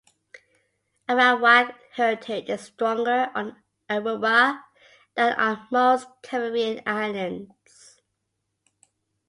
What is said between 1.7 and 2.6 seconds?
heritage